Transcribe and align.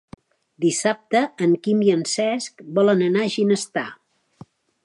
Dissabte 0.63 1.19
en 1.47 1.53
Quim 1.67 1.85
i 1.89 1.93
en 1.97 2.03
Cesc 2.13 2.65
volen 2.79 3.07
anar 3.11 3.25
a 3.27 3.33
Ginestar. 3.37 3.89